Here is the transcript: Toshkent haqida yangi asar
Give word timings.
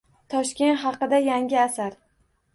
Toshkent 0.33 0.79
haqida 0.85 1.21
yangi 1.27 1.61
asar 1.67 1.97